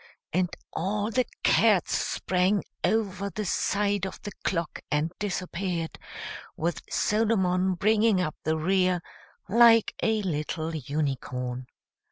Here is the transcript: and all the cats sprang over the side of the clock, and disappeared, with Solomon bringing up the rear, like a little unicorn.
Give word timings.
and 0.33 0.49
all 0.73 1.11
the 1.11 1.27
cats 1.43 1.95
sprang 1.95 2.63
over 2.83 3.29
the 3.29 3.45
side 3.45 4.03
of 4.07 4.19
the 4.23 4.31
clock, 4.43 4.79
and 4.89 5.11
disappeared, 5.19 5.99
with 6.57 6.81
Solomon 6.89 7.75
bringing 7.75 8.19
up 8.19 8.33
the 8.43 8.57
rear, 8.57 9.03
like 9.47 9.93
a 10.01 10.23
little 10.23 10.73
unicorn. 10.75 11.67